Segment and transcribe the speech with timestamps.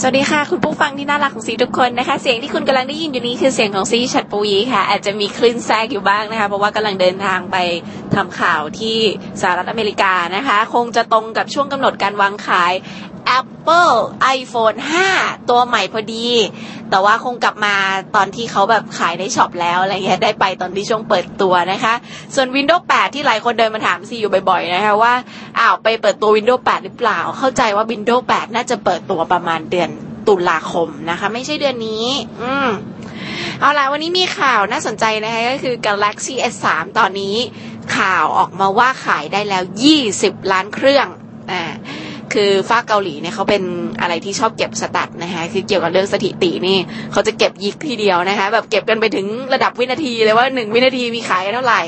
[0.00, 7.56] สวัสดีค่ะ คุณผู้ฟังที่น่ารักของซีทุกคนนะคะ เสียงที่คุณกำลังได้ยินอยู่นี้คือเสียงของซีชัดปุยค่ะ อาจจะมีคลื่นแทรกอยู่บ้างนะคะ เพราะว่ากำลังเดินทางไป
[8.14, 8.98] ทำข่าวที่
[9.40, 12.72] สหรัฐอเมริกานะคะ คงจะตรงกับช่วงกำหนดการวางขาย
[13.38, 13.96] Apple
[14.36, 14.76] iPhone
[15.12, 16.28] 5 ตัวใหม่พอดี
[16.90, 17.74] แต่ว่าคงกลับมา
[18.16, 21.94] ตอนที่เขาแบบขายในช็อปแล้วอะไรเงี้ยได้ไปตอนที่ช่วงเปิดตัวนะคะ
[22.34, 25.14] ส่วน Windows 8 ที่หลายคนเดินมาถามซีอยู่บ่อยๆนะคะว่า
[25.58, 29.90] อ้าวไปเปิดตัว Windows 8 หรือเปล่า เข้าใจว่า Windows 8 น่าจะเปิดตัวประมาณเดือน
[30.28, 32.06] ตุลาคมนะคะ ไม่ใช่เดือนนี้
[32.42, 32.68] อืม
[33.60, 36.66] เอาล่ะวันนี้มีข่าวน่าสนใจนะคะก็คือ Galaxy S3
[36.98, 37.36] ตอนนี้
[37.96, 39.62] ข่าวออกมาว่าขายได้แล้ว
[40.06, 41.06] 20 ล้านเครื่อง
[41.50, 41.62] อ่า
[42.36, 43.62] คือฝ้าเกาหลีเนี่ยเขาเป็น
[44.00, 46.78] อะไรที่ชอบเก็บสตัดนะคะคือเกี่ยวกับเรื่องสถิตินี่
[47.12, 51.82] เขาจะเก็บยิกทีเดียวนะคะแบบเก็บกันไปถึงระดับวินาทีเลยว่าหนึ่งวินาทีมีขายเท่าไหร่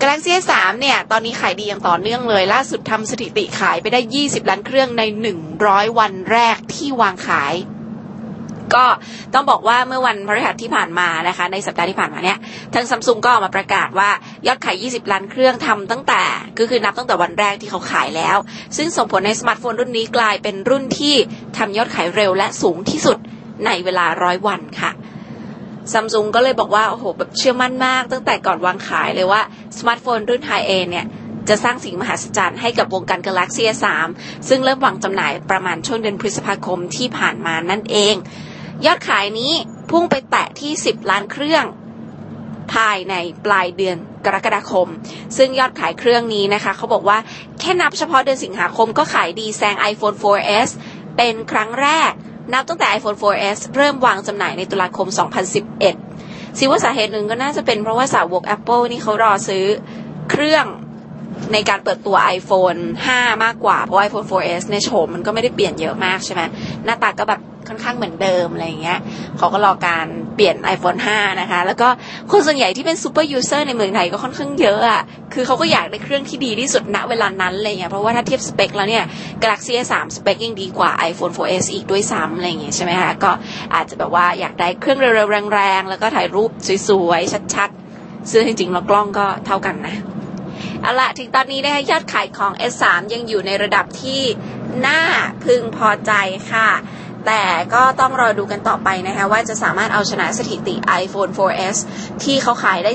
[0.00, 5.02] Galaxy S3 เนี่ย ตอนนี้ขายดีอย่างต่อเนื่องเลย ล่าสุดทำสถิติขายไปได้ 20 ล้านเครื่องใน
[5.50, 7.54] 100 วันแรกที่วางขาย
[8.74, 8.84] ก็
[9.34, 12.38] ต้องบอกว่าเมื่อวันพฤหัสที่ผ่านมานะคะ ในสัปดาห์ที่ผ่านมาเนี่ย
[12.74, 14.10] ทางซัมซุงก็ออกมาประกาศว่า
[14.46, 16.22] ยอดขาย 20 ล้านเครื่องทำตั้งแต่
[16.58, 18.36] ก็คือนับตั้งแต่วันแรกที่เขาขายแล้ว
[18.76, 21.14] ซึ่งส่งผลในสมาร์ทโฟนรุ่นนี้กลายเป็นรุ่นที่
[21.56, 23.18] ทำยอดขายเร็วและสูงที่สุด
[23.66, 24.90] ในเวลาร้อยวันค่ะ
[25.92, 29.40] ซัมซุงก็เลยบอกว่า โอ้โห แบบเชื่อมั่นมาก ตั้งแต่ก่อนวางขายเลยว่า
[29.78, 31.06] สมาร์ทโฟนรุ่นไฮเอเนี่ย
[31.48, 33.86] จะสร้างสิ่งมหัศจรรย์ให้กับวงการ Galaxy S3
[34.48, 38.14] ซึ่งเริ่มวางจำหน่ายประมาณช่วงเดือนพฤษภาคมที่ผ่านมานั่นเอง
[38.86, 39.52] ยอดขายนี้
[39.90, 41.64] พุ่งไปแตะที่ 10 ล้านเครื่อง
[42.74, 44.88] ภายในปลายเดือนกรกฎาคม
[45.36, 47.18] ซึ่งยอดขายเครื่องนี้นะคะเขาบอกว่า
[47.60, 50.68] แค่นับเฉพาะเดือนสิงหาคมก็ขายดีแซง iPhone 4S
[51.16, 52.12] เป็นครั้งแรก
[52.52, 55.08] นับตั้งแต่ iPhone 4S เริ่มวางจำหน่ายในตุลาคม
[55.82, 59.64] 2011ซิว่าสาเหตุหนึ่งก็น่าจะเป็นเพราะว่าสาวก Apple นี่เขารอซื้อ
[60.30, 60.64] เครื่อง
[61.52, 62.80] ในการเปิดตัว iPhone
[63.12, 66.42] 5 มากกว่า เพราะ iPhone 4S ในโฉมมันก็ไม่ได้เปลี่ยนเยอะมากใช่ไหม
[66.84, 68.98] หน้าตาก็แบบค่อนข้างเหมือนเดิมอะไรอย่างเงี้ย
[69.38, 71.88] เขาก็รอการเปลี่ยน iPhone 5 นะคะ แล้วก็
[72.30, 75.02] คนส่วนใหญ่ที่เป็น super user ในเมืองไทยก็ค่อนข้างเยอะอะ
[75.34, 79.04] คือเขาก็อยากได้เครื่องที่ดีที่สุดณเวลานั้นอะไรเงี้ย เพราะว่าถ้าเทียบสเปคแล้วเนี่ย
[79.42, 83.30] Galaxy S3 สเปคยังดีกว่า iPhone 4S อีกด้วยซ้ำอะไรเงี้ยใช่ไหมคะ ก็
[83.74, 86.50] อาจจะแบบว่าอยากได้เครื่องเร็วๆแรงๆ แล้วก็ถ่ายรูป
[86.88, 89.94] สวยๆ ชัดๆ ซึ่งจริงๆแล้วกล้องก็เท่ากันนะ
[90.82, 94.22] เอาละถึงตอนนี้นะคะยอดขายของ S3 ยังอยู่ในระดับที่
[94.86, 95.00] น่า
[95.44, 96.12] พึงพอใจ
[96.50, 96.70] ค่ะ
[97.26, 97.44] แต่
[97.74, 101.76] ก็ต้องรอดูกันต่อไปนะคะว่าจะสามารถเอาชนะสถิติ iPhone 4S
[102.22, 102.92] ที่เขาขายได้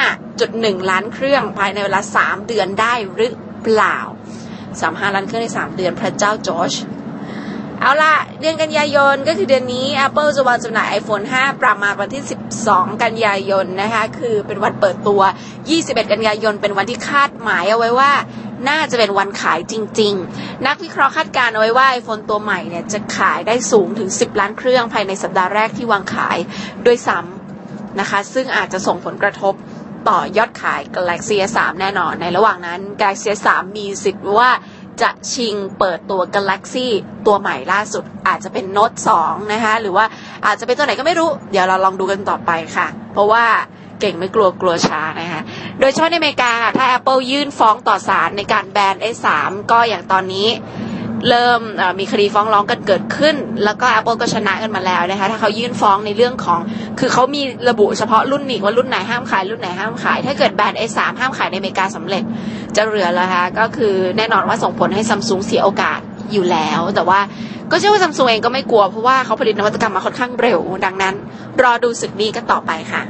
[0.00, 3.32] 35.1 ล้านเครื่องภายในเวลา 3 เดือนได้หรือ
[3.62, 3.98] เปล่า
[4.56, 6.72] 35 ล้านเครื่องใน 3 เดือนพระเจ้าจอร์จ
[7.84, 12.22] เอาละเดือนกันยายนก็คือเดือนนี้ Apple จะวางจำหน่าย iPhone 5 ประมาณวันที่
[12.62, 15.20] 12 กันยายนนะคะคือเป็นวันเปิดตัว
[15.66, 18.12] 21 กันยายน เป็นวันที่คาดหมายเอาไว้ว่า
[18.68, 26.38] น่าจะเป็นวันขายจริง ๆ นักวิเคราะห์คาดการเอาไว้ว่า iPhone ตัวใหม่เนี่ยจะขายได้สูงถึง 10 ล้านเครื่องภายในสัปดาห์แรกที่วางขาย
[26.86, 29.54] ด้วยซ้ำนะคะ ซึ่งอาจจะส่งผลกระทบ
[30.08, 34.50] ต่อยอดขาย Galaxy S3 แน่นอน ในระหว่างนั้น Galaxy S3 มีสิทธิ์ว่า
[35.02, 36.86] จะชิงเปิดตัว Galaxy
[37.26, 40.04] ตัวใหม่ล่าสุด อาจจะเป็น Note 2นะคะ หรือว่า
[40.46, 43.44] อาจจะเป็นตัวไหนก็ไม่รู้ เดี๋ยวเราลองดูกันต่อไปค่ะ เพราะว่า
[44.00, 45.42] เก่งไม่กลัวกลัวช้านะคะ
[45.80, 49.28] โดยเฉพาะในอเมริกาถ้า Apple ยื่นฟ้องต่อศาลในการแบน S3
[49.70, 50.48] ก็อย่างตอนนี้
[51.28, 51.60] เริ่ม
[51.98, 56.60] มีคดีฟ้องร้องกันเกิดขึ้น แล้วก็ Apple ก็ชนะกันมาแล้วนะคะถ้าเขายื่นฟ้องในเรื่องของ
[57.00, 62.22] คือเขามีระบุเฉพาะรุ่นนี้ว่ารุ่นไหนห้ามขายรุ่นไหนห้ามขาย ถ้าเกิดแบรน S3 ห้ามขายในอเมริกาสำเร็จ
[62.76, 66.00] จะเหลือแล้วคะก็คือแน่นอนว่าส่งผลให้ซัมซุงเสียโอกาส
[66.32, 67.20] อยู่แล้ว แต่ว่า
[67.70, 71.14] ก็เชื่อว่าซัมซุงเองก็ไม่กลัวเพราะว่าเขาผลิตนวัตกรรมมาค่อนข้างเร็ว ดังนั้น
[71.62, 73.02] รอดูศึกนี้กันต่อไปค่ะ